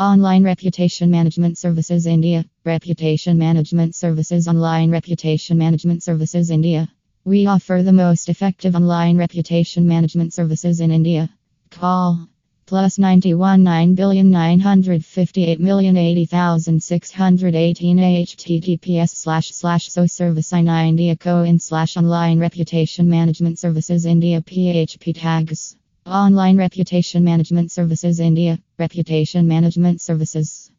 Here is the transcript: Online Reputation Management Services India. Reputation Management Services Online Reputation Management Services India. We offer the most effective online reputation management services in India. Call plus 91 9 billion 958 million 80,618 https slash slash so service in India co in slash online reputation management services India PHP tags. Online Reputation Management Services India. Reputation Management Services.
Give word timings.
Online 0.00 0.42
Reputation 0.42 1.10
Management 1.10 1.58
Services 1.58 2.06
India. 2.06 2.46
Reputation 2.64 3.36
Management 3.36 3.94
Services 3.94 4.48
Online 4.48 4.90
Reputation 4.90 5.58
Management 5.58 6.02
Services 6.02 6.50
India. 6.50 6.88
We 7.24 7.46
offer 7.46 7.82
the 7.82 7.92
most 7.92 8.30
effective 8.30 8.74
online 8.74 9.18
reputation 9.18 9.86
management 9.86 10.32
services 10.32 10.80
in 10.80 10.90
India. 10.90 11.28
Call 11.68 12.26
plus 12.64 12.98
91 12.98 13.62
9 13.62 13.94
billion 13.94 14.30
958 14.30 15.60
million 15.60 15.98
80,618 15.98 17.98
https 17.98 19.10
slash 19.10 19.50
slash 19.50 19.90
so 19.90 20.06
service 20.06 20.54
in 20.54 20.66
India 20.66 21.14
co 21.14 21.42
in 21.42 21.58
slash 21.58 21.98
online 21.98 22.40
reputation 22.40 23.10
management 23.10 23.58
services 23.58 24.06
India 24.06 24.40
PHP 24.40 25.20
tags. 25.20 25.76
Online 26.10 26.58
Reputation 26.58 27.22
Management 27.22 27.70
Services 27.70 28.18
India. 28.18 28.58
Reputation 28.80 29.46
Management 29.46 30.00
Services. 30.00 30.68